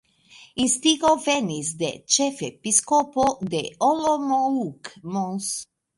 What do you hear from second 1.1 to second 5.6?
venis de ĉefepiskopo de Olomouc Mons.